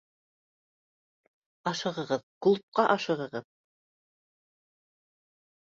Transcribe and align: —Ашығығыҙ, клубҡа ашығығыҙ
—Ашығығыҙ, 1.73 2.25
клубҡа 2.47 2.87
ашығығыҙ 2.95 3.47